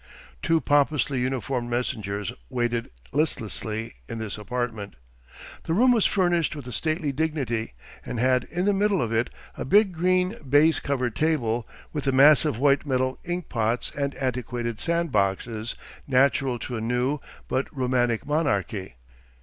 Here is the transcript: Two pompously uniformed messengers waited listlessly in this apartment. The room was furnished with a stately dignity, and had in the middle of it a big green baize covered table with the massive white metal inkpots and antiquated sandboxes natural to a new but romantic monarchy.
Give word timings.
Two 0.41 0.59
pompously 0.59 1.19
uniformed 1.21 1.69
messengers 1.69 2.33
waited 2.49 2.89
listlessly 3.11 3.97
in 4.09 4.17
this 4.17 4.35
apartment. 4.35 4.95
The 5.65 5.73
room 5.75 5.91
was 5.91 6.07
furnished 6.07 6.55
with 6.55 6.65
a 6.65 6.71
stately 6.71 7.11
dignity, 7.11 7.73
and 8.03 8.19
had 8.19 8.45
in 8.45 8.65
the 8.65 8.73
middle 8.73 8.99
of 8.99 9.13
it 9.13 9.29
a 9.55 9.63
big 9.63 9.91
green 9.91 10.37
baize 10.43 10.79
covered 10.79 11.15
table 11.15 11.67
with 11.93 12.05
the 12.05 12.11
massive 12.11 12.57
white 12.57 12.83
metal 12.83 13.19
inkpots 13.23 13.91
and 13.95 14.15
antiquated 14.15 14.79
sandboxes 14.79 15.75
natural 16.07 16.57
to 16.57 16.75
a 16.77 16.81
new 16.81 17.19
but 17.47 17.67
romantic 17.71 18.25
monarchy. 18.25 18.95